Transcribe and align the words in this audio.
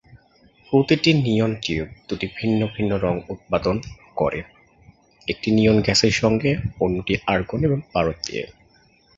প্রতিটি 0.69 1.11
neon 1.25 1.51
tube 1.63 1.87
দুটি 2.07 2.27
ভিন্ন 2.37 2.59
ভিন্ন 2.75 2.91
রঙ 2.97 3.15
উৎপাদন 3.29 3.75
করে, 4.15 4.39
একটি 5.27 5.49
নিয়ন 5.51 5.77
গ্যাসের 5.81 6.13
সঙ্গে 6.21 6.51
এবং 6.55 6.67
অন্যটি 6.79 7.13
আর্গন 7.27 7.61
বা 7.71 7.77
পারদ 7.93 8.17
দিয়ে। 8.25 8.43